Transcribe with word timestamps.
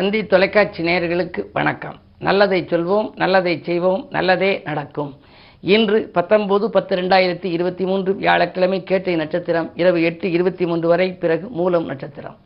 தந்தி 0.00 0.26
தொலைக்காட்சி 0.26 0.82
நேயர்களுக்கு 0.82 1.44
வணக்கம். 1.52 1.96
நல்லதை 2.18 2.62
சொல்வோம் 2.62 3.10
நல்லதை 3.16 3.62
செய்வோம் 3.62 4.06
நல்லதே 4.10 4.60
நடக்கும். 4.64 5.14
இன்று 5.60 6.10
பத்தொன்பது 6.12 6.70
பத்து 6.70 6.96
ரெண்டாயிரத்தி 6.96 7.44
இருபத்தி 7.44 7.84
மூன்று 7.84 8.14
வியாழக்கிழமை 8.14 8.82
கேட்டை 8.82 9.16
நட்சத்திரம் 9.16 9.70
இரவு 9.74 10.02
எட்டு 10.02 10.30
இருபத்தி 10.30 10.66
மூன்று 10.66 10.88
வரை 10.88 11.12
பிறகு 11.12 11.48
மூலம் 11.48 11.84
நட்சத்திரம். 11.84 12.36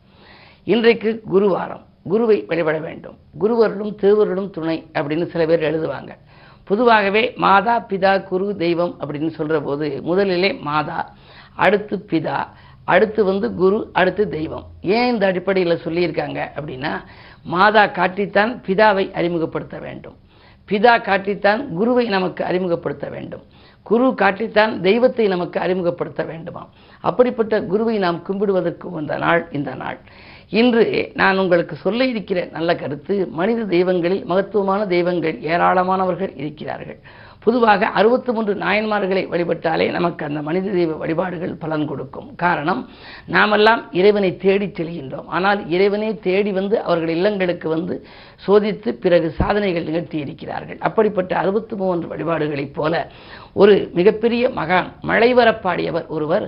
இன்றைக்கு 0.63 1.21
குருவாரம். 1.33 1.81
குருவை 2.03 2.43
வழிபட 2.47 2.77
வேண்டும். 2.77 3.17
குருவருடும் 3.41 3.95
திருவருடும் 4.01 4.49
துணை 4.49 4.85
அப்படின்னு 4.93 5.25
சில 5.25 5.45
பேர் 5.45 5.67
எழுதுவாங்க. 5.69 6.09
பொதுவாகவே 6.63 7.33
மாதா 7.35 7.85
பிதா 7.89 8.23
குரு 8.23 8.55
தெய்வம் 8.55 8.95
அப்படின்னு 8.99 9.29
சொல்கிற 9.29 9.59
போது 9.59 10.01
முதலிலே 10.01 10.53
மாதா 10.53 11.13
அடுத்து 11.55 12.05
பிதா 12.09 12.47
அடுத்து 12.85 13.23
வந்து 13.23 13.53
குரு 13.53 13.89
அடுத்து 13.93 14.29
தெய்வம். 14.29 14.65
ஏன் 14.81 15.13
இந்த 15.13 15.25
அடிப்படையில் 15.25 15.81
சொல்லியிருக்காங்க 15.83 16.39
அப்படின்னா 16.55 16.91
மாதா 17.45 17.83
காட்டித்தான் 17.85 18.51
பிதாவை 18.67 19.13
அறிமுகப்படுத்த 19.13 19.77
வேண்டும். 19.79 20.15
பிதா 20.69 20.93
காட்டித்தான் 21.07 21.67
குருவை 21.67 22.05
நமக்கு 22.07 22.43
அறிமுகப்படுத்த 22.43 23.07
வேண்டும். 23.09 23.43
குரு 23.83 24.07
காட்டித்தான் 24.21 24.79
தெய்வத்தை 24.79 25.27
நமக்கு 25.27 25.59
அறிமுகப்படுத்த 25.59 26.23
வேண்டுமாம். 26.23 26.69
அப்படிப்பட்ட 27.01 27.61
குருவை 27.61 27.97
நாம் 27.97 28.23
கும்பிடுவதற்கு 28.27 28.89
வந்த 28.89 29.17
நாள் 29.17 29.47
இந்த 29.51 29.75
நாள். 29.75 29.99
இன்று 30.49 31.11
நான் 31.13 31.37
உங்களுக்கு 31.37 31.75
சொல்ல 31.75 32.05
இருக்கிற 32.05 32.47
நல்ல 32.51 32.75
கருத்து 32.75 33.27
மனித 33.27 33.63
தெய்வங்களில் 33.63 34.25
மகத்துவமான 34.25 34.85
தெய்வங்கள் 34.85 35.37
ஏராளமானவர்கள் 35.51 36.33
இருக்கிறார்கள். 36.35 36.99
பொதுவாக 37.45 37.87
அறுபத்தி 37.99 38.31
மூன்று 38.35 38.53
நாயன்மார்களை 38.63 39.23
வழிபட்டாலே 39.33 39.87
நமக்கு 39.97 40.23
அந்த 40.27 40.41
மனித 40.47 40.71
தெய்வ 40.77 40.93
வழிபாடுகள் 41.01 41.53
பலன் 41.63 41.87
கொடுக்கும். 41.87 42.29
காரணம் 42.43 42.81
நாமெல்லாம் 43.35 43.81
இறைவனை 43.99 44.31
தேடிச் 44.45 44.77
செல்கின்றோம். 44.79 45.27
ஆனால் 45.37 45.59
இறைவனை 45.75 46.09
தேடி 46.27 46.51
வந்து 46.59 46.77
அவர்கள் 46.87 47.13
இல்லங்களுக்கு 47.17 47.67
வந்து 47.75 47.95
சோதித்து 48.45 48.91
பிறகு 49.03 49.29
சாதனைகள் 49.39 49.87
நிகழ்த்தி 49.89 50.17
இருக்கிறார்கள். 50.25 50.79
அப்படிப்பட்ட 50.87 51.31
அறுபத்தி 51.43 51.75
மூன்று 51.75 52.07
வழிபாடுகளைப் 52.13 52.75
போல 52.79 52.93
ஒரு 53.53 53.75
மிகப்பெரிய 53.93 54.45
மகான் 54.61 54.89
மழைவரப்பாடியவர் 55.11 56.07
ஒருவர் 56.07 56.47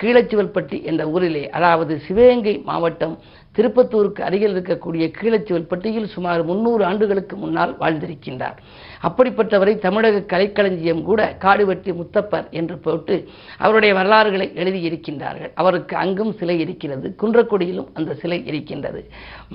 கீழச்சிவல்பட்டி 0.00 0.78
என்ற 0.90 1.02
ஊரிலே 1.14 1.42
அதாவது 1.56 1.94
சிவகங்கை 2.06 2.54
மாவட்டம் 2.70 3.16
திருப்பத்தூருக்கு 3.56 4.20
அருகில் 4.28 4.54
இருக்கக்கூடிய 4.54 5.04
கீழச்சுவல்பட்டியில் 5.18 6.08
சுமார் 6.14 6.42
முன்னூறு 6.50 6.82
ஆண்டுகளுக்கு 6.84 7.36
முன்னால் 7.36 7.72
வாழ்ந்திருக்கின்றார். 7.82 8.56
அப்படிப்பட்டவரை 9.06 9.74
தமிழக 9.78 10.22
கலைக்களஞ்சியம் 10.32 11.02
கூட 11.02 11.20
காடுவெட்டி 11.44 11.92
முத்தப்பர் 12.00 12.46
என்று 12.60 12.76
போட்டு 12.78 13.16
அவருடைய 13.58 13.92
வரலாறுகளை 13.94 14.46
எழுதியிருக்கின்றார்கள். 14.62 15.52
அவருக்கு 15.54 15.96
அங்கும் 15.96 16.32
சிலை 16.40 16.56
இருக்கிறது 16.60 17.08
குன்றக்குடியிலும் 17.22 17.88
அந்த 17.94 18.14
சிலை 18.22 18.40
இருக்கின்றது. 18.46 19.02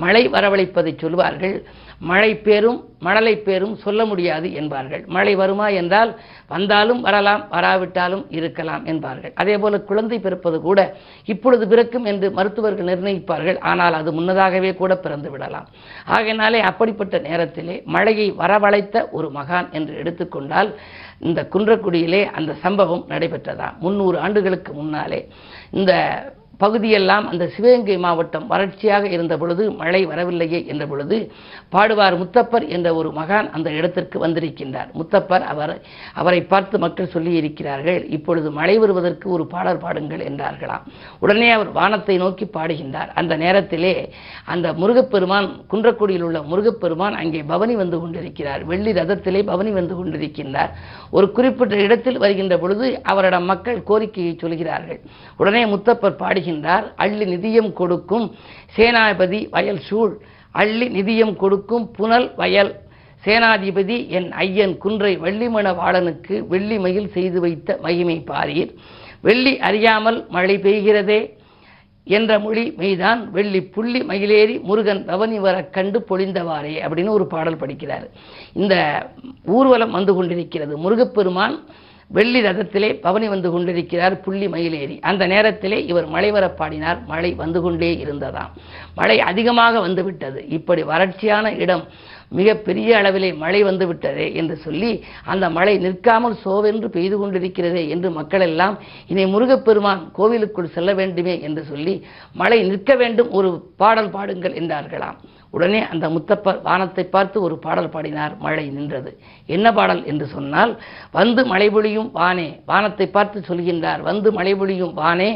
மழை 0.03 0.23
வரவழைப்பதை 0.35 0.93
சொல்வார்கள் 1.03 1.57
மழை 2.09 2.31
பேரும் 2.47 2.79
மழலை 3.05 3.33
பேரும் 3.47 3.75
சொல்ல 3.83 4.01
முடியாது 4.05 4.47
என்பார்கள். 4.59 5.03
மழை 5.15 5.33
வருமா 5.35 5.67
என்றால் 5.81 6.11
வந்தாலும் 6.53 7.01
வரலாம் 7.07 7.43
வராவிட்டாலும் 7.55 8.23
இருக்கலாம் 8.37 8.85
என்பார்கள். 8.85 9.33
அதே 9.41 9.55
போல 9.57 9.79
குழந்தை 9.89 10.17
பிறப்பது 10.19 10.57
கூட 10.67 10.79
இப்பொழுது 11.33 11.65
பிறக்கும் 11.67 12.05
என்று 12.05 12.29
மருத்துவர்கள் 12.39 12.89
நிர்ணயிப்பார்கள். 12.91 13.59
ஆனால் 13.71 13.88
அது 13.93 14.11
முன்னதாகவே 14.13 14.73
கூட 14.73 14.95
பிறந்து 14.95 15.31
விடலாம். 15.31 15.67
ஆகையினாலே 16.05 16.59
அப்படிப்பட்ட 16.59 17.17
நேரத்திலே 17.17 17.81
மழையை 17.85 18.31
வரவழைத்த 18.31 19.09
ஒரு 19.11 19.31
மகான் 19.35 19.71
என்று 19.71 19.95
எடுத்துக்கொண்டால் 19.95 20.75
இந்த 21.19 21.47
குன்றக்குடியிலே 21.53 22.25
அந்த 22.31 22.53
சம்பவம் 22.53 23.05
நடைபெற்றதா 23.07 23.77
முன்னூறு 23.79 24.19
ஆண்டுகளுக்கு 24.19 24.73
முன்னாலே 24.73 25.27
இந்த 25.71 25.93
பகுதியெல்லாம் 26.63 27.25
அந்த 27.31 27.43
சிவகங்கை 27.55 27.95
மாவட்டம் 28.05 28.45
வறட்சியாக 28.51 29.03
இருந்த 29.15 29.33
பொழுது 29.41 29.63
மழை 29.81 30.01
வரவில்லையே 30.11 30.59
என்ற 30.71 30.83
பொழுது 30.91 31.17
பாடுவார் 31.73 32.15
முத்தப்பர் 32.21 32.65
என்ற 32.75 32.87
ஒரு 32.99 33.09
மகான் 33.19 33.47
அந்த 33.55 33.69
இடத்திற்கு 33.71 34.17
வந்திருக்கின்றார். 34.25 34.89
முத்தப்பர் 34.99 35.45
அவர் 35.51 35.73
அவரை 36.21 36.41
பார்த்து 36.51 36.79
மக்கள் 36.85 37.11
சொல்லி 37.13 37.33
இருக்கிறார்கள் 37.41 37.99
இப்பொழுது 38.17 38.49
மழை 38.59 38.75
வருவதற்கு 38.83 39.29
ஒரு 39.35 39.45
பாடல் 39.53 39.81
பாடுங்கள் 39.85 40.25
என்றார்களாம். 40.29 40.83
உடனே 41.19 41.49
அவர் 41.51 41.71
வானத்தை 41.79 42.17
நோக்கி 42.23 42.47
பாடுகின்றார். 42.57 43.13
அந்த 43.21 43.33
நேரத்திலே 43.43 43.93
அந்த 44.45 44.73
முருகப்பெருமான் 44.81 45.49
குன்றக்குடியில் 45.73 46.25
உள்ள 46.29 46.41
முருகப்பெருமான் 46.51 47.17
அங்கே 47.21 47.43
பவனி 47.53 47.75
வந்து 47.75 47.99
கொண்டிருக்கிறார். 47.99 48.63
வெள்ளி 48.73 48.93
ரதத்திலே 48.99 49.43
பவனி 49.51 49.71
வந்து 49.79 49.95
கொண்டிருக்கின்றார். 50.01 50.73
ஒரு 51.11 51.29
குறிப்பிட்ட 51.31 51.75
இடத்தில் 51.87 52.21
வருகின்ற 52.25 52.57
பொழுது 52.57 52.85
அவரிடம் 53.03 53.49
மக்கள் 53.53 53.81
கோரிக்கையை 53.83 54.35
சொல்கிறார்கள். 54.43 55.01
உடனே 55.37 55.63
முத்தப்பர் 55.75 56.19
பாடுகிறார் 56.23 56.47
வருகின்றார் 56.49 56.85
அள்ளி 56.95 57.25
நிதியம் 57.35 57.71
கொடுக்கும் 57.73 58.25
சேனாபதி 58.75 59.39
வயல் 59.49 59.81
சூழ். 59.89 60.13
அள்ளி 60.51 60.87
நிதியம் 60.97 61.35
கொடுக்கும் 61.35 61.85
புனல் 61.91 62.29
வயல். 62.35 62.71
சேனாதிபதி 63.25 63.97
என் 64.07 64.29
ஐயன் 64.43 64.77
குன்றை 64.77 65.17
வெள்ளிமண 65.17 65.67
வாளனுக்கு 65.79 66.35
வெள்ளி 66.47 66.77
மயில் 66.79 67.09
செய்து 67.15 67.39
வைத்த 67.39 67.79
மகிமை 67.81 68.17
பாரீர். 68.31 68.71
வெள்ளி 69.21 69.53
அறியாமல் 69.59 70.19
மழை 70.29 70.55
பெய்கிறதே 70.57 71.19
என்ற 72.17 72.39
மொழி 72.39 72.63
மெய்தான் 72.77 73.21
வெள்ளி 73.31 73.61
புள்ளி 73.73 73.99
மயிலேறி 74.11 74.55
முருகன் 74.61 75.05
பவனி 75.05 75.39
வர 75.39 75.55
கண்டு 75.75 75.99
பொழிந்தவாறே 76.09 76.75
அப்படின்னு 76.85 77.15
ஒரு 77.17 77.27
பாடல் 77.33 77.61
படிக்கிறார். 77.63 78.07
இந்த 78.53 78.75
ஊர்வலம் 79.45 79.91
வந்து 79.91 80.13
கொண்டிருக்கிறது 80.13 80.73
முருகப்பெருமான் 80.77 81.57
வெள்ளி 82.11 82.39
ரதத்திலே 82.41 82.89
பவனி 83.05 83.27
வந்து 83.27 83.49
கொண்டிருக்கிறார் 83.51 84.15
புள்ளி 84.25 84.47
மயிலேறி. 84.47 84.95
அந்த 85.09 85.23
நேரத்திலே 85.27 85.85
இவர் 85.85 86.07
மழை 86.07 86.31
வர 86.31 86.45
பாடினார். 86.49 86.99
மழை 87.07 87.31
வந்து 87.41 87.61
கொண்டே 87.61 87.89
இருந்ததாம். 88.05 88.53
மழை 88.95 89.17
அதிகமாக 89.19 89.79
வந்துவிட்டது 89.79 90.47
இப்படி 90.57 90.83
வறட்சியான 90.83 91.51
இடம் 91.59 91.83
மிக 92.37 92.55
பெரிய 92.55 92.89
அளவிலே 92.97 93.29
மழை 93.37 93.63
வந்து 93.63 93.85
விட்டதே 93.87 94.25
என்று 94.33 94.55
சொல்லி 94.57 95.03
அந்த 95.25 95.45
மழை 95.49 95.77
நிற்காமல் 95.77 96.35
சோவென்று 96.45 96.87
பெய்து 96.95 97.15
கொண்டிருக்கிறதே 97.17 97.83
என்று 97.87 98.09
மக்கள் 98.11 98.41
எல்லாம் 98.41 98.75
இனி 99.07 99.25
முருகப்பெருமான் 99.25 100.03
கோவிலுக்குள் 100.11 100.73
செல்ல 100.75 100.93
வேண்டுமே 100.93 101.35
என்று 101.41 101.63
சொல்லி 101.63 101.95
மழை 102.33 102.59
நிற்க 102.63 102.95
வேண்டும் 102.95 103.31
ஒரு 103.31 103.51
பாடல் 103.77 104.09
பாடுங்கள் 104.09 104.57
என்றார்களாம். 104.61 105.19
உடனே 105.49 105.79
அந்த 105.87 106.05
முத்தப்பர் 106.09 106.61
வானத்தை 106.61 107.03
பார்த்து 107.05 107.41
ஒரு 107.41 107.55
பாடல் 107.57 107.89
பாடினார் 107.89 108.37
மழை 108.37 108.69
நின்றது. 108.69 109.11
என்ன 109.49 109.67
பாடல் 109.71 110.03
என்று 110.05 110.25
சொன்னால் 110.27 110.73
வந்து 111.11 111.45
மழை 111.45 111.69
பொழியும் 111.69 112.11
வானே 112.13 112.59
வானத்தை 112.65 113.07
பார்த்து 113.09 113.39
சொல்கின்றார் 113.47 114.01
வந்து 114.01 114.31
மழை 114.31 114.53
பொழியும் 114.55 114.93
வானே 114.93 115.31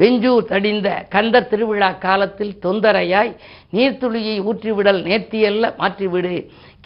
வெஞ்சூர் 0.00 0.48
தடிந்த 0.52 0.88
கந்த 1.14 1.46
திருவிழா 1.50 1.90
காலத்தில் 2.06 2.54
தொந்தரையாய் 2.62 3.32
நீர்த்துளியை 3.76 4.36
ஊற்றிவிடல் 4.50 5.00
நேர்த்தியல்ல 5.08 5.66
மாற்றிவிடு. 5.82 6.36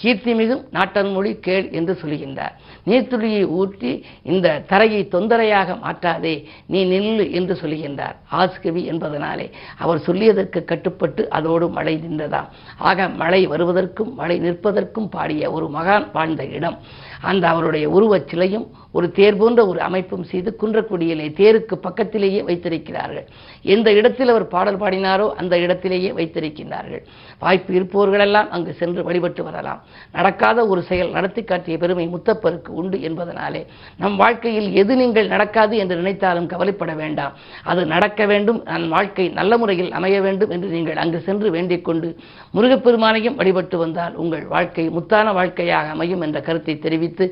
கீர்த்திமிகும் 0.03 0.63
நாட்டன்மொழி 0.73 1.33
கேள் 1.47 1.67
என்று 1.71 1.93
சொல்கின்றார். 2.03 2.55
நீர்த்துளியை 2.87 3.43
ஊற்றி 3.59 3.91
இந்த 4.23 4.63
தரையை 4.71 5.03
தொந்தரையாக 5.13 5.77
மாற்றாதே 5.85 6.35
நீ 6.67 6.81
நில்லு 6.85 7.25
என்று 7.31 7.55
சொல்கின்றார். 7.63 8.17
ஆஸ்கவி 8.41 8.83
என்பதனாலே 8.93 9.47
அவர் 9.79 10.05
சொல்லியதற்கு 10.07 10.65
கட்டுப்பட்டு 10.65 11.31
அதோடு 11.31 11.69
மழை 11.69 11.95
நின்றதாம். 12.05 12.49
ஆக 12.79 13.09
மழை 13.09 13.47
வருவதற்கும் 13.47 14.15
மழை 14.15 14.39
நிற்பதற்கும் 14.41 15.09
பாடிய 15.09 15.51
ஒரு 15.51 15.69
மகான் 15.75 16.07
வாழ்ந்த 16.13 16.45
இடம். 16.45 16.79
அந்த 17.21 17.49
அவருடைய 17.49 17.89
உருவச் 17.89 18.29
சிலையும் 18.29 18.67
ஒரு 18.97 19.07
தேர் 19.19 19.39
போன்ற 19.41 19.61
ஒரு 19.71 19.81
அமைப்பும் 19.87 20.27
செய்து 20.33 20.51
குன்றக்குடியிலே 20.61 21.27
தேருக்கு 21.41 21.77
பக்கத்திலேயே 21.87 22.41
வைத்திருக்கிறார்கள். 22.49 23.27
எந்த 23.75 23.89
இடத்தில் 23.99 24.33
அவர் 24.33 24.47
பாடல் 24.55 24.81
பாடினாரோ 24.83 25.27
அந்த 25.41 25.55
இடத்திலேயே 25.65 26.11
வைத்திருக்கின்றார்கள். 26.19 27.03
வாய்ப்பு 27.45 27.73
இருப்பவர்களெல்லாம் 27.79 28.49
அங்கு 28.57 28.73
சென்று 28.81 29.01
வழிபட்டு 29.09 29.43
வரலாம். 29.49 29.81
நடக்காத 30.17 30.67
ஒரு 30.73 30.83
செயல் 30.91 31.15
நடத்தி 31.17 31.45
காட்டிய 31.45 31.77
பெருமை 31.85 32.07
முத்தப்பருக்கு 32.15 32.71
உண்டு 32.83 32.99
என்பதனாலே 33.09 33.63
நம் 34.03 34.17
வாழ்க்கையில் 34.23 34.69
எது 34.83 34.93
நீங்கள் 35.03 35.33
நடக்காது 35.35 35.75
என்று 35.85 35.97
நினைத்தாலும் 36.03 36.51
கவலைப்பட 36.53 36.93
வேண்டாம். 37.03 37.35
அது 37.71 37.83
நடக்க 37.95 38.27
வேண்டும் 38.33 38.61
நம் 38.71 38.89
வாழ்க்கை 38.97 39.27
நல்ல 39.41 39.59
முறையில் 39.63 39.91
அமைய 40.01 40.17
வேண்டும் 40.29 40.53
என்று 40.57 40.71
நீங்கள் 40.77 41.01
அங்கு 41.05 41.21
சென்று 41.29 41.51
வேண்டிக் 41.57 41.87
கொண்டு 41.89 42.11
முருகப்பெருமானையும் 42.57 43.39
வழிபட்டு 43.41 43.77
வந்தால் 43.85 44.15
உங்கள் 44.25 44.47
வாழ்க்கை 44.55 44.87
முத்தான 44.97 45.33
வாழ்க்கையாக 45.41 45.93
அமையும் 45.97 46.25
என்ற 46.29 46.39
கருத்தை 46.49 46.77
தெரிவித்து 46.87 47.25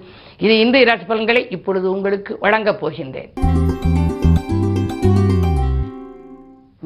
இனி 0.44 0.54
இந்த 0.64 0.84
ராசி 0.88 1.04
பலன்களை 1.10 1.42
இப்பொழுது 1.52 1.86
உங்களுக்கு 1.90 2.32
வழங்கப் 2.40 2.80
போகின்றேன். 2.86 3.30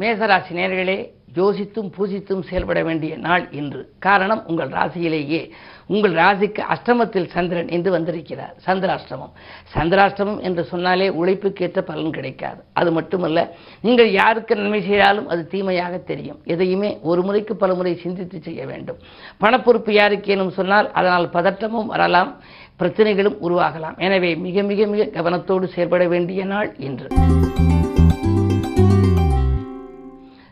மேசராசி 0.00 0.52
நேர்களே 0.60 0.96
யோசித்தும் 1.38 1.88
பூசித்தும் 1.96 2.42
செயல்பட 2.48 2.82
வேண்டிய 2.82 3.16
நாள் 3.26 3.44
இன்று. 3.60 3.80
காரணம் 4.06 4.42
உங்கள் 4.46 4.68
ராசியிலேயே. 4.68 5.40
உங்கள் 5.86 6.14
ராசிக்கு 6.20 6.62
அஷ்டமத்தில் 6.74 7.28
சந்திரன் 7.34 7.68
என்று 7.68 7.90
வந்திருக்கிறார். 7.96 8.54
சந்திராஷ்டமம். 8.66 9.32
சந்திராஷ்டமம் 9.74 10.40
என்று 10.40 10.64
சொன்னாலே 10.64 11.08
உழைப்புக்கேற்ற 11.20 11.82
பலன் 11.82 12.10
கிடைக்காது. 12.10 12.60
அது 12.72 12.92
மட்டுமல்ல 12.92 13.48
நீங்கள் 13.86 14.10
யாருக்கு 14.12 14.56
நன்மை 14.56 14.82
செய்தாலும் 14.82 15.28
அது 15.28 15.46
தீமையாக 15.46 15.96
தெரியும். 16.10 16.38
எதையுமே 16.44 16.98
ஒரு 17.02 17.22
முறைக்கு 17.22 17.56
பல 17.56 17.74
முறை 17.74 17.94
சிந்தித்து 18.04 18.40
செய்ய 18.40 18.66
வேண்டும். 18.66 19.00
பணப்பொறுப்பு 19.40 19.92
யாருக்கேனும் 20.00 20.56
சொன்னால் 20.58 20.90
அதனால் 20.92 21.32
பதட்டமும் 21.32 21.90
வரலாம் 21.94 22.32
பிரச்சனைகளும் 22.80 23.38
உருவாகலாம். 23.46 23.98
எனவே 23.98 24.36
மிக 24.46 24.62
மிக 24.62 24.86
மிக 24.86 25.04
கவனத்தோடு 25.18 25.64
செயல்பட 25.64 26.06
வேண்டிய 26.14 26.44
நாள் 26.44 26.70
இன்று. 26.88 27.08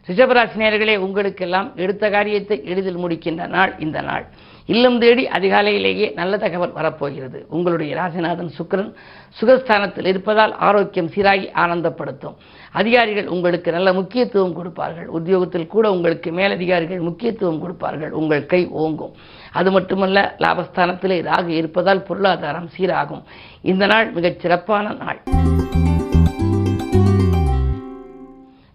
ரிஷபராசினியர்களே 0.09 0.97
உங்களுக்கெல்லாம் 0.97 1.73
எடுத்த 1.77 2.11
காரியத்தை 2.11 2.61
எளிதில் 2.65 2.99
முடிக்கின்ற 2.99 3.47
நாள் 3.47 3.75
இந்த 3.79 4.01
நாள். 4.01 4.27
இல்லம் 4.67 4.99
தேடி 4.99 5.29
அதிகாலையிலேயே 5.29 6.15
நல்ல 6.15 6.37
தகவல் 6.37 6.73
வரப்போகிறது. 6.73 7.47
உங்களுடைய 7.49 7.97
ராசிநாதன் 7.97 8.51
சுக்கிரன் 8.59 8.95
சுகஸ்தானத்தில் 9.41 10.06
இருப்பதால் 10.06 10.56
ஆரோக்கியம் 10.59 11.09
சீராகி 11.09 11.47
ஆனந்தப்படுத்தும். 11.55 12.37
அதிகாரிகள் 12.73 13.27
உங்களுக்கு 13.27 13.73
நல்ல 13.73 13.93
முக்கியத்துவம் 13.93 14.55
கொடுப்பார்கள். 14.55 15.06
உத்தியோகத்தில் 15.06 15.67
கூட 15.67 15.93
உங்களுக்கு 15.93 16.33
மேலதிகாரிகள் 16.33 17.01
முக்கியத்துவம் 17.01 17.61
கொடுப்பார்கள். 17.61 18.11
உங்கள் 18.11 18.47
கை 18.47 18.69
ஓங்கும். 18.69 19.12
அது 19.53 19.71
மட்டுமல்ல 19.71 20.35
லாபஸ்தானத்திலே 20.39 21.19
ராகு 21.31 21.49
இருப்பதால் 21.49 22.03
பொருளாதாரம் 22.03 22.71
சீராகும். 22.79 23.23
இந்த 23.62 23.87
நாள் 23.87 24.11
மிகச் 24.11 24.41
சிறப்பான 24.41 24.93
நாள். 24.93 25.23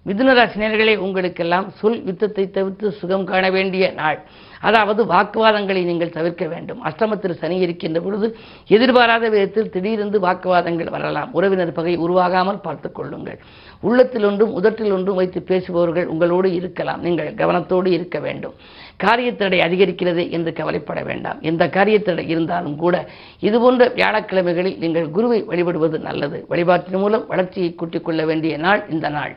மிதுனராசினியர்களே 0.09 0.93
உங்களுக்கெல்லாம் 1.05 1.65
சொல் 1.79 1.97
யுத்தத்தை 2.05 2.43
தவிர்த்து 2.51 2.91
சுகம் 2.99 3.25
காண 3.31 3.49
வேண்டிய 3.55 3.85
நாள். 3.97 4.19
அதாவது 4.67 5.01
வாக்குவாதங்களை 5.11 5.81
நீங்கள் 5.89 6.13
தவிர்க்க 6.15 6.45
வேண்டும். 6.47 6.79
அஷ்டமத்தில் 6.87 7.35
சனி 7.41 7.57
இருக்கின்ற 7.65 7.99
பொழுது 8.05 8.27
எதிர்பாராத 8.75 9.29
விதத்தில் 9.29 9.69
திடீரென்று 9.69 10.19
வாக்குவாதங்கள் 10.25 10.89
வரலாம். 10.95 11.29
உறவினர் 11.37 11.71
பகை 11.71 11.93
உருவாகாமல் 12.05 12.59
பார்த்துக் 12.65 12.95
கொள்ளுங்கள். 12.95 13.37
உள்ளத்தில் 13.79 14.23
ஒன்றும் 14.23 14.55
உதட்டில் 14.59 14.95
ஒன்றும் 14.97 15.19
வைத்து 15.19 15.41
பேசுபவர்கள் 15.41 16.09
உங்களோடு 16.13 16.49
இருக்கலாம். 16.53 17.01
நீங்கள் 17.01 17.29
கவனத்தோடு 17.41 17.91
இருக்க 17.97 18.19
வேண்டும். 18.19 18.57
காரியத்தடை 19.05 19.59
அதிகரிக்கிறது 19.67 20.25
என்று 20.37 20.53
கவலைப்பட 20.53 21.03
வேண்டாம். 21.03 21.39
எந்த 21.41 21.69
காரியத்தடை 21.77 22.25
இருந்தாலும் 22.29 22.75
கூட 22.75 23.05
இதுபோன்ற 23.39 23.85
வியாழக்கிழமைகளில் 23.99 24.77
நீங்கள் 24.77 25.07
குருவை 25.17 25.41
வழிபடுவது 25.51 25.99
நல்லது. 26.09 26.45
வழிபாட்டின் 26.49 27.01
மூலம் 27.05 27.27
வளர்ச்சியை 27.33 27.71
கூட்டிக் 27.75 28.05
கொள்ள 28.09 28.25
வேண்டிய 28.31 28.57
நாள் 28.57 28.83
இந்த 28.95 29.09
நாள். 29.09 29.33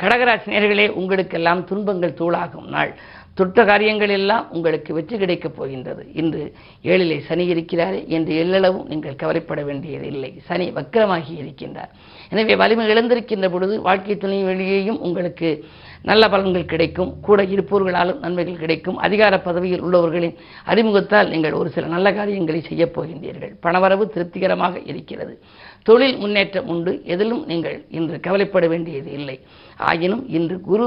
கடகராசி 0.00 0.48
நேர்களே 0.52 0.88
உங்களுக்கெல்லாம் 0.88 1.64
துன்பங்கள் 1.64 2.18
தூளாகும் 2.18 2.68
நாள். 2.68 2.92
தொட்ட 3.34 3.64
காரியங்கள் 3.64 4.08
எல்லாம் 4.08 4.46
உங்களுக்கு 4.50 4.94
வெற்றி 4.94 5.18
கிடைக்கப் 5.18 5.56
போகின்றது. 5.56 6.06
இன்று 6.14 6.52
ஏழிலே 6.82 7.18
சனி 7.20 7.44
இருக்கிறாரே 7.46 8.00
என்று 8.08 8.32
எல்லளவும் 8.44 8.86
நீங்கள் 8.86 9.16
கவலைப்பட 9.16 9.62
வேண்டியது 9.62 10.06
இல்லை. 10.06 10.30
சனி 10.44 10.66
வக்கரமாகி 10.70 11.34
இருக்கின்றார். 11.42 11.92
எனவே 12.30 12.56
வலிமை 12.56 12.86
இழந்திருக்கின்ற 12.88 13.48
பொழுது 13.50 13.80
வாழ்க்கை 13.80 14.16
துணை 14.16 14.42
வெளியேயும் 14.42 15.00
உங்களுக்கு 15.00 15.64
நல்ல 16.02 16.26
பலன்கள் 16.28 16.64
கிடைக்கும். 16.64 17.20
கூட 17.20 17.42
இருப்பவர்களாலும் 17.42 18.18
நன்மைகள் 18.18 18.58
கிடைக்கும். 18.58 18.96
அதிகார 18.96 19.40
பதவியில் 19.40 19.82
உள்ளவர்களின் 19.82 20.36
அறிமுகத்தால் 20.64 21.28
நீங்கள் 21.28 21.52
ஒரு 21.52 21.70
சில 21.70 21.86
நல்ல 21.86 22.12
காரியங்களை 22.12 22.60
செய்யப் 22.60 23.00
போகின்றீர்கள். 23.00 23.54
பணவரவு 23.62 24.06
திருப்திகரமாக 24.08 24.78
இருக்கிறது. 24.84 25.34
தொழில் 25.82 26.16
முன்னேற்றம் 26.16 26.68
உண்டு. 26.68 27.00
எதிலும் 27.04 27.46
நீங்கள் 27.46 27.84
இன்று 27.88 28.20
கவலைப்பட 28.20 28.66
வேண்டியது 28.68 29.12
இல்லை. 29.12 29.40
ஆயினும் 29.76 30.28
இன்று 30.28 30.60
குரு 30.60 30.86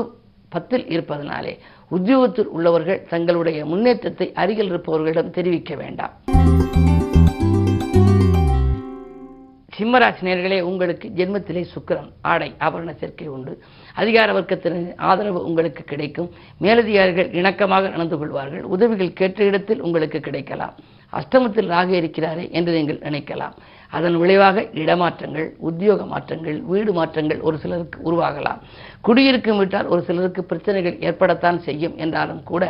பத்தில் 0.49 0.87
இருப்பதனாலே 0.87 1.57
உத்தியோகத்தில் 1.87 2.47
உள்ளவர்கள் 2.47 3.05
தங்களுடைய 3.09 3.65
முன்னேற்றத்தை 3.65 4.33
அருகில் 4.33 4.71
இருப்பவர்களிடம் 4.71 5.29
தெரிவிக்க 5.29 5.75
வேண்டாம். 5.75 6.13
சிம்மராசினியர்களே 9.77 10.61
உங்களுக்கு 10.61 11.07
ஜென்மத்திலே 11.15 11.65
சுக்கரன் 11.75 12.09
ஆடை 12.21 12.53
ஆபரண 12.59 12.95
சேர்க்கை 12.95 13.27
உண்டு. 13.27 13.63
அதிகார 13.93 14.39
வர்க்கத்தின் 14.39 14.95
ஆதரவு 14.95 15.45
உங்களுக்கு 15.45 15.83
கிடைக்கும். 15.83 16.29
மேலதிகாரிகள் 16.57 17.29
இணக்கமாக 17.29 17.89
நடந்து 17.89 18.17
கொள்வார்கள். 18.17 18.63
உதவிகள் 18.63 19.13
கேட்ட 19.13 19.43
இடத்தில் 19.43 19.81
உங்களுக்கு 19.81 20.19
கிடைக்கலாம். 20.19 20.75
அஷ்டமத்தில் 21.19 21.71
ராக 21.75 21.89
இருக்கிறாரே 22.01 22.45
என்று 22.57 22.71
நீங்கள் 22.77 23.03
நினைக்கலாம். 23.07 23.55
அதன் 23.97 24.15
விளைவாக 24.21 24.61
இடமாற்றங்கள் 24.81 25.47
உத்தியோக 25.69 26.05
மாற்றங்கள் 26.11 26.55
வீடு 26.69 26.91
மாற்றங்கள் 26.97 27.43
ஒரு 27.47 27.57
சிலருக்கு 27.63 27.97
உருவாகலாம். 28.09 28.61
குடியிருக்கும் 29.07 29.59
விட்டால் 29.61 29.89
ஒரு 29.93 30.01
சிலருக்கு 30.07 30.43
பிரச்சனைகள் 30.51 30.97
ஏற்படத்தான் 31.09 31.59
செய்யும் 31.67 31.95
என்றாலும் 32.03 32.41
கூட 32.51 32.63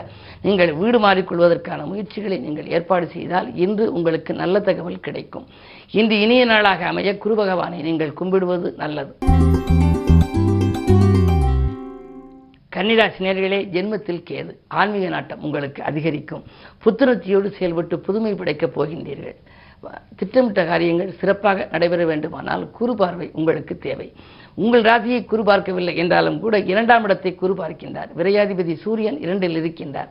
நீங்கள் 0.47 0.73
வீடு 0.81 0.99
மாறிக்கொள்வதற்கான 1.05 1.85
முயற்சிகளை 1.91 2.39
நீங்கள் 2.47 2.71
ஏற்பாடு 2.77 3.07
செய்தால் 3.15 3.49
இன்று 3.65 3.87
உங்களுக்கு 3.99 4.33
நல்ல 4.41 4.61
தகவல் 4.69 5.05
கிடைக்கும். 5.07 5.47
இன்று 5.99 6.17
இனிய 6.25 6.45
நாளாக 6.53 6.87
அமைய 6.91 7.13
குரு 7.25 7.37
பகவானை 7.41 7.79
நீங்கள் 7.89 8.17
கும்பிடுவது 8.21 8.71
நல்லது. 8.83 9.13
கன்னிராசினியர்களே 12.75 13.59
ஜென்மத்தில் 13.73 14.23
கேது 14.29 14.51
ஆன்மீக 14.79 15.07
நாட்டம் 15.15 15.43
உங்களுக்கு 15.47 15.81
அதிகரிக்கும். 15.89 16.43
புத்துணர்ச்சியோடு 16.83 17.49
செயல்பட்டு 17.57 17.95
புதுமை 18.05 18.31
படைக்கப் 18.39 18.75
போகின்றீர்கள். 18.77 19.37
திட்டமிட்ட 20.19 20.61
காரியங்கள் 20.69 21.17
சிறப்பாக 21.19 21.65
நடைபெற 21.71 22.01
வேண்டுமானால் 22.09 22.63
குரு 22.77 22.93
பார்வை 22.99 23.27
உங்களுக்கு 23.39 23.73
தேவை. 23.85 24.07
உங்கள் 24.63 24.83
ராசியை 24.87 25.19
குறுபார்க்கவில்லை 25.31 25.93
என்றாலும் 26.01 26.37
கூட 26.43 26.55
இரண்டாம் 26.71 27.05
இடத்தை 27.07 27.31
குறுபார்க்கின்றார் 27.41 28.11
விரையாதிபதி 28.19 28.73
சூரியன் 28.83 29.17
இரண்டில் 29.23 29.57
இருக்கின்றார். 29.61 30.09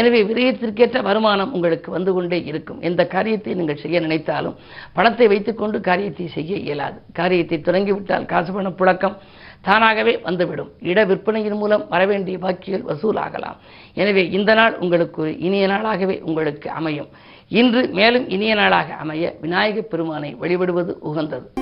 எனவே 0.00 0.20
விரயத்திற்கேற்ற 0.30 1.00
வருமானம் 1.08 1.52
உங்களுக்கு 1.56 1.90
வந்து 1.96 2.12
கொண்டே 2.16 2.40
இருக்கும். 2.50 2.80
எந்த 2.90 3.04
காரியத்தை 3.14 3.54
நீங்கள் 3.60 3.82
செய்ய 3.84 4.00
நினைத்தாலும் 4.06 4.58
பணத்தை 4.98 5.28
வைத்துக்கொண்டு 5.34 5.80
காரியத்தை 5.90 6.26
செய்ய 6.36 6.56
இயலாது. 6.66 6.98
காரியத்தை 7.20 7.58
தொடங்கிவிட்டால் 7.68 8.30
காசு 8.34 8.52
பண 8.52 8.70
புழக்கம். 8.80 9.16
தானாகவே 9.62 10.18
வந்துவிடும். 10.18 10.70
இட 10.80 11.04
விற்பனையின் 11.04 11.56
மூலம் 11.56 11.86
வரவேண்டிய 11.88 12.38
பாக்கிகள் 12.38 12.84
வசூலாகலாம். 12.88 13.56
எனவே 13.94 14.28
இந்த 14.28 14.54
நாள் 14.54 14.78
உங்களுக்கு 14.78 15.22
ஒரு 15.22 15.38
இனிய 15.38 15.66
நாளாகவே 15.66 16.20
உங்களுக்கு 16.20 16.70
அமையும். 16.70 17.08
இன்று 17.48 17.88
மேலும் 17.88 18.28
இனிய 18.28 18.54
நாளாக 18.54 18.94
அமைய 18.94 19.34
விநாயகப் 19.40 19.90
பெருமானை 19.90 20.34
வழிபடுவது 20.34 20.98
உகந்தது. 21.00 21.61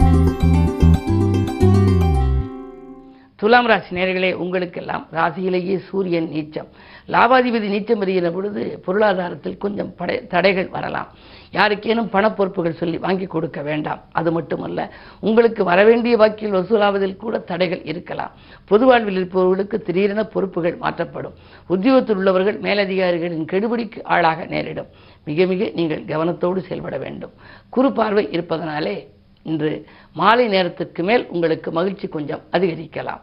துலாம் 3.41 3.67
ராசி 3.67 3.97
நேர்களே 3.97 4.33
உங்களுக்கெல்லாம் 4.33 5.05
ராசியிலேயே 5.13 5.77
சூரியன் 5.89 6.27
நீச்சம். 6.33 6.67
லாபாதிபதி 7.13 7.69
நீச்சம் 7.75 8.01
பெறுகிற 8.03 8.31
பொழுது 8.31 8.63
பொருளாதாரத்தில் 8.87 9.57
கொஞ்சம் 9.57 9.95
படை 9.95 10.27
தடைகள் 10.27 10.69
வரலாம். 10.69 11.09
யாருக்கேனும் 11.53 12.11
பண 12.11 12.33
பொறுப்புகள் 12.33 12.77
சொல்லி 12.81 12.99
வாங்கி 12.99 13.27
கொடுக்க 13.27 13.63
வேண்டாம். 13.63 14.01
அது 14.13 14.33
மட்டுமல்ல 14.33 14.81
உங்களுக்கு 15.21 15.65
வரவேண்டிய 15.65 16.17
வாக்கில் 16.17 16.53
வசூலாவதில் 16.53 17.17
கூட 17.17 17.39
தடைகள் 17.39 17.83
இருக்கலாம். 17.85 18.35
பொது 18.65 18.87
வாழ்வில் 18.87 19.17
இருப்பவர்களுக்கு 19.17 19.83
திடீரென 19.83 20.25
பொறுப்புகள் 20.25 20.77
மாற்றப்படும். 20.77 21.33
உத்தியோகத்தில் 21.67 22.17
உள்ளவர்கள் 22.17 22.59
மேலதிகாரிகளின் 22.61 23.49
கெடுபிடிக்கு 23.53 24.03
ஆளாக 24.03 24.45
நேரிடும். 24.45 24.87
மிக 25.25 25.47
மிக 25.47 25.71
நீங்கள் 25.75 26.05
கவனத்தோடு 26.05 26.59
செயல்பட 26.59 26.99
வேண்டும். 26.99 27.33
குறு 27.71 27.93
பார்வை 27.93 28.29
இருப்பதனாலே 28.31 28.97
இன்று 29.42 29.87
மாலை 30.12 30.49
நேரத்துக்கு 30.49 31.02
மேல் 31.02 31.26
உங்களுக்கு 31.28 31.73
மகிழ்ச்சி 31.73 32.09
கொஞ்சம் 32.09 32.40
அதிகரிக்கலாம். 32.52 33.23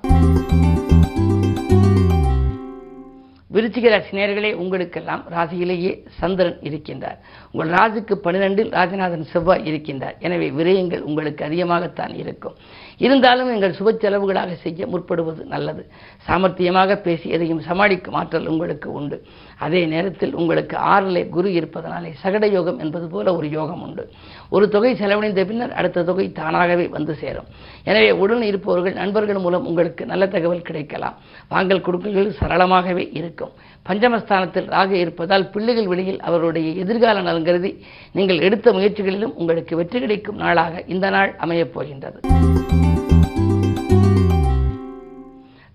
விருச்சிக 3.52 3.90
ராசி 3.90 4.18
நேர்களே 4.18 4.50
உங்களுக்கெல்லாம் 4.54 5.22
ராசியிலேயே 5.36 5.92
சந்திரன் 6.20 6.58
இருக்கின்றார். 6.62 7.20
உங்கள் 7.52 7.72
ராசிக்கு 7.78 8.16
பன்னிரெண்டில் 8.24 8.72
ராஜநாதன் 8.78 9.24
செவ்வாய் 9.32 9.64
இருக்கின்றார். 9.70 10.16
எனவே 10.20 10.50
விரயங்கள் 10.50 11.00
உங்களுக்கு 11.00 11.46
அதிகமாகத்தான் 11.46 12.14
இருக்கும். 12.16 12.56
இருந்தாலும் 12.98 13.54
எங்கள் 13.54 13.76
சுப 13.80 13.94
செலவுகளாக 14.04 14.54
செய்ய 14.54 14.88
முற்படுவது 14.88 15.46
நல்லது. 15.46 15.84
சாமர்த்தியமாக 16.28 17.02
பேசி 17.02 17.30
எதையும் 17.30 17.62
சமாளிக்கும் 17.62 18.14
ஆற்றல் 18.14 18.48
உங்களுக்கு 18.48 18.92
உண்டு. 18.92 19.26
அதே 19.60 19.86
நேரத்தில் 19.86 20.36
உங்களுக்கு 20.36 20.78
ஆறிலே 20.78 21.30
குரு 21.30 21.54
இருப்பதனாலே 21.54 22.14
சகட 22.24 22.52
யோகம் 22.52 22.80
என்பது 22.80 23.08
போல 23.08 23.36
ஒரு 23.36 23.50
யோகம் 23.50 23.82
உண்டு. 23.82 24.10
ஒரு 24.50 24.70
தொகை 24.70 24.96
செலவழிந்த 24.96 25.46
பின்னர் 25.46 25.74
அடுத்த 25.74 26.04
தொகை 26.04 26.32
தானாகவே 26.32 26.88
வந்து 26.88 27.16
சேரும். 27.16 27.48
எனவே 27.84 28.12
உடன் 28.12 28.42
இருப்பவர்கள் 28.42 28.94
நண்பர்கள் 28.94 29.44
மூலம் 29.46 29.66
உங்களுக்கு 29.66 30.06
நல்ல 30.06 30.28
தகவல் 30.28 30.68
கிடைக்கலாம். 30.70 31.16
வாங்கல் 31.50 31.82
கொடுக்கல்கள் 31.82 32.38
சரளமாகவே 32.40 33.06
இருக்கும். 33.20 33.54
பஞ்சமஸ்தானத்தில் 33.90 34.70
ராக 34.76 34.96
இருப்பதால் 34.96 35.50
பிள்ளைகள் 35.50 35.88
வெளியில் 35.88 36.22
அவருடைய 36.22 36.70
எதிர்கால 36.84 37.22
நலன் 37.22 37.44
கருதி 37.44 37.72
நீங்கள் 38.12 38.40
எடுத்த 38.40 38.72
முயற்சிகளிலும் 38.72 39.36
உங்களுக்கு 39.36 39.76
வெற்றி 39.76 40.00
கிடைக்கும் 40.00 40.36
நாளாக 40.36 40.84
இந்த 40.88 41.10
நாள் 41.10 41.34
அமையப் 41.38 41.74
போகின்றது. 41.74 42.20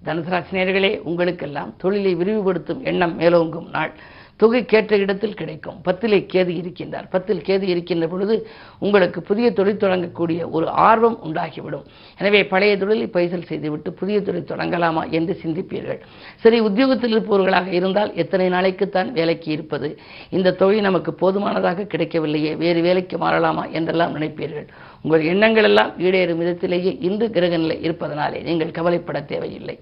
தனுசராசினியர்களே 0.06 1.00
உங்களுக்கெல்லாம் 1.02 1.74
தொழிலை 1.76 2.12
விரிவுபடுத்தும் 2.16 2.80
எண்ணம் 2.82 3.20
மேலோங்கும் 3.20 3.70
நாள். 3.70 3.92
தொகை 4.36 4.64
கேட்ட 4.64 4.96
இடத்தில் 4.96 5.34
கிடைக்கும். 5.34 5.76
பத்திலே 5.86 6.18
கேது 6.32 6.52
இருக்கின்றார். 6.60 7.06
பத்தில் 7.10 7.42
கேது 7.46 7.62
இருக்கின்ற 7.62 8.06
பொழுது 8.12 8.34
உங்களுக்கு 8.78 9.22
புதிய 9.22 9.52
தொழில் 9.58 9.80
தொடங்கக்கூடிய 9.84 10.50
ஒரு 10.50 10.66
ஆர்வம் 10.68 11.18
உண்டாகிவிடும். 11.26 11.84
எனவே 12.18 12.40
பழைய 12.52 12.76
தொழிலை 12.76 13.06
பைசல் 13.06 13.48
செய்துவிட்டு 13.50 13.92
புதிய 13.92 14.20
தொழில் 14.20 14.48
தொடங்கலாமா 14.52 15.10
என்று 15.10 15.34
சிந்திப்பீர்கள். 15.42 16.00
சரி 16.36 16.60
உத்தியோகத்தில் 16.60 17.14
இருப்பவர்களாக 17.14 17.70
இருந்தால் 17.78 18.14
எத்தனை 18.14 18.48
நாளைக்குத்தான் 18.48 19.12
வேலைக்கு 19.12 19.50
இருப்பது? 19.52 19.90
இந்த 20.30 20.54
தொகை 20.62 20.80
நமக்கு 20.80 21.14
போதுமானதாக 21.14 21.86
கிடைக்கவில்லையே 21.94 22.54
வேறு 22.56 22.82
வேலைக்கு 22.82 23.18
மாறலாமா 23.18 23.70
என்றெல்லாம் 23.70 24.16
நினைப்பீர்கள். 24.18 24.66
உங்கள் 25.02 25.24
எண்ணங்கள் 25.24 25.64
எல்லாம் 25.64 25.92
ஈடேறும் 25.98 26.42
விதத்திலேயே 26.42 26.92
இன்று 27.00 27.28
கிரக 27.30 27.56
நிலை 27.56 27.78
இருப்பதனாலே 27.82 28.40
நீங்கள் 28.42 28.76
கவலைப்பட 28.78 29.20
தேவையில்லை. 29.20 29.76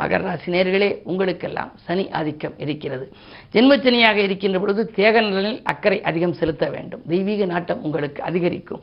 மகர 0.00 0.22
ராசி 0.22 0.52
நேர்களே 0.52 0.88
உங்களுக்கெல்லாம் 1.04 1.72
சனி 1.84 2.10
ஆதிக்கம் 2.10 2.54
இருக்கிறது. 2.56 3.12
ஜென்மச்சனியாக 3.52 4.16
இருக்கின்ற 4.16 4.58
பொழுது 4.58 4.90
தேக 4.90 5.20
நலனில் 5.20 5.60
அக்கறை 5.62 6.02
அதிகம் 6.02 6.32
செலுத்த 6.32 6.68
வேண்டும். 6.70 7.02
தெய்வீக 7.08 7.44
நாட்டம் 7.44 7.82
உங்களுக்கு 7.82 8.22
அதிகரிக்கும். 8.22 8.82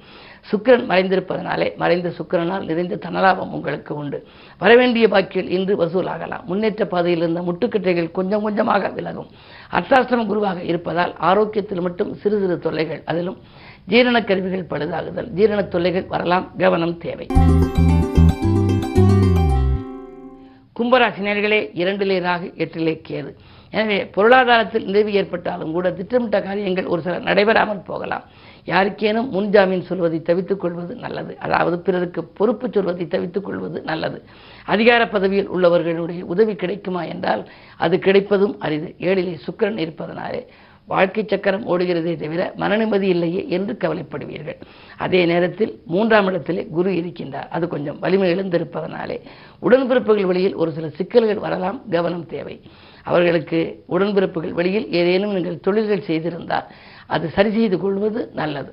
சுக்கிரன் 0.52 0.88
மறைந்திருப்பதனாலே 0.92 1.76
மறைந்த 1.76 2.10
சுக்கிரனால் 2.10 2.66
நிறைந்த 2.66 2.96
தனலாபம் 2.96 3.52
உங்களுக்கு 3.52 3.96
உண்டு. 3.96 4.28
வரவேண்டிய 4.58 5.08
பாக்கியில் 5.08 5.50
இன்று 5.50 5.86
வசூலாகலாம். 5.86 6.44
முன்னேற்ற 6.46 6.86
பாதையில் 6.86 7.22
இருந்த 7.22 7.42
முட்டுக்கட்டைகள் 7.42 8.12
கொஞ்சம் 8.12 8.42
கொஞ்சமாக 8.42 8.90
விலகும். 8.90 9.30
அர்த்தாசிரம 9.72 10.26
குருவாக 10.26 10.62
இருப்பதால் 10.62 11.16
ஆரோக்கியத்தில் 11.20 11.82
மட்டும் 11.82 12.14
சிறு 12.14 12.40
சிறு 12.40 12.60
தொல்லைகள் 12.60 13.02
அதிலும் 13.06 13.38
ஜீரண 13.86 14.24
கருவிகள் 14.24 14.70
பழுதாகுதல். 14.70 15.28
ஜீரண 15.28 15.62
தொல்லைகள் 15.64 16.06
வரலாம். 16.06 16.52
கவனம் 16.58 16.98
தேவை. 16.98 17.28
கும்பராசினியர்களே 20.80 21.60
இரண்டிலே 21.82 22.16
ராகு 22.20 22.48
எட்டிலே 22.64 23.02
கேது. 23.10 23.32
எனவே 23.70 24.06
பொருளாதாரத்தில் 24.06 24.86
நிறைவு 24.86 25.14
ஏற்பட்டாலும் 25.14 25.72
கூட 25.72 25.92
திட்டமிட்ட 25.92 26.42
காரியங்கள் 26.42 26.86
ஒரு 26.86 27.02
சில 27.02 27.20
நடைபெறாமல் 27.20 27.86
போகலாம். 27.86 28.24
யாருக்கேனும் 28.66 29.30
முன்ஜாமீன் 29.34 29.82
சொல்வதை 29.82 30.22
தவித்துக் 30.22 30.60
கொள்வது 30.60 30.96
நல்லது. 30.96 31.38
அதாவது 31.38 31.80
பிறருக்கு 31.80 32.24
பொறுப்பு 32.24 32.70
சொல்வதை 32.72 33.08
தவித்துக் 33.08 33.46
கொள்வது 33.46 33.82
நல்லது. 33.82 34.24
அதிகார 34.66 35.08
பதவியில் 35.08 35.50
உள்ளவர்களுடைய 35.50 36.22
உதவி 36.22 36.56
கிடைக்குமா 36.56 37.04
என்றால் 37.04 37.50
அது 37.78 37.98
கிடைப்பதும் 37.98 38.56
அரிது. 38.60 38.96
ஏழிலே 39.00 39.36
சுக்கிரன் 39.48 39.78
இருப்பதனாலே. 39.78 40.48
வாழ்க்கை 40.86 41.24
சக்கரம் 41.28 41.68
ஓடுகிறதே 41.68 42.16
தவிர 42.16 42.54
மனநிம்மதி 42.58 43.02
இல்லையே 43.02 43.50
என்று 43.50 43.78
கவலைப்படுவீர்கள். 43.84 44.60
அதே 44.98 45.26
நேரத்தில் 45.26 45.82
மூன்றாம் 45.86 46.28
இடத்திலே 46.28 46.66
குரு 46.66 46.92
இருக்கின்றார். 46.92 47.50
அது 47.50 47.68
கொஞ்சம் 47.68 48.00
வலிமை 48.00 48.34
எழுந்திருப்பதனாலே. 48.34 49.22
உடன்பிறப்புகள் 49.62 50.26
வழியில் 50.26 50.56
ஒரு 50.56 50.72
சில 50.72 50.90
சிக்கல்கள் 50.90 51.40
வரலாம் 51.40 51.82
கவனம் 51.90 52.26
தேவை. 52.26 52.62
அவர்களுக்கு 53.04 53.84
உடன்பிறப்புகள் 53.90 54.52
வழியில் 54.52 54.92
ஏதேனும் 54.92 55.34
நீங்கள் 55.34 55.60
தொழில்கள் 55.60 56.08
செய்திருந்தால் 56.08 56.66
அது 57.08 57.30
சரி 57.30 57.52
செய்து 57.52 57.80
கொள்வது 57.80 58.30
நல்லது. 58.34 58.70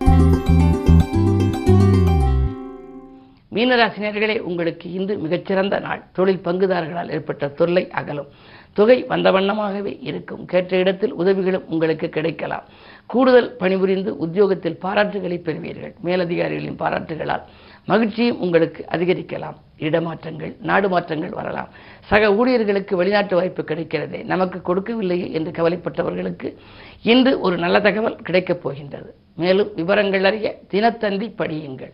மீனராசினியர்களே 3.55 4.38
உங்களுக்கு 4.38 4.93
இன்று 4.93 5.19
மிகச்சிறந்த 5.19 5.79
நாள். 5.79 6.02
தொழில் 6.12 6.40
பங்குதாரர்களால் 6.45 7.11
ஏற்பட்ட 7.11 7.49
தொல்லை 7.49 7.90
அகலும். 7.90 8.29
தொகை 8.73 9.03
வந்த 9.03 9.33
வண்ணமாகவே 9.33 9.99
இருக்கும். 10.00 10.45
கேட்ட 10.45 10.77
இடத்தில் 10.77 11.12
உதவிகளும் 11.12 11.69
உங்களுக்கு 11.69 12.09
கிடைக்கலாம். 12.09 12.62
கூடுதல் 13.07 13.57
பணிபுரிந்து 13.57 14.17
உத்தியோகத்தில் 14.17 14.79
பாராட்டுகளை 14.83 15.39
பெறுவீர்கள். 15.39 15.95
மேலதிகாரிகளின் 16.05 16.81
பாராட்டுகளால் 16.83 17.43
மகிழ்ச்சியும் 17.85 18.41
உங்களுக்கு 18.41 18.85
அதிகரிக்கலாம். 18.91 19.57
இடமாற்றங்கள் 19.79 20.57
நாடு 20.61 20.89
மாற்றங்கள் 20.89 21.31
வரலாம். 21.31 21.69
சக 22.00 22.35
ஊழியர்களுக்கு 22.35 22.97
வெளிநாட்டு 22.97 23.37
வாய்ப்பு 23.37 23.62
கிடைக்கிறதே 23.62 24.25
நமக்கு 24.25 24.61
கொடுக்கவில்லையே 24.61 25.31
என்று 25.31 25.50
கவலைப்பட்டவர்களுக்கு 25.50 26.55
இன்று 27.03 27.41
ஒரு 27.41 27.57
நல்ல 27.57 27.81
தகவல் 27.81 28.17
கிடைக்கப் 28.17 28.62
போகின்றது. 28.62 29.15
மேலும் 29.37 29.71
விவரங்கள் 29.75 30.25
அறிய 30.25 30.59
தினத்தந்தி 30.71 31.29
படியுங்கள். 31.39 31.93